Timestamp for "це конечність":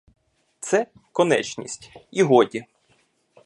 0.59-1.91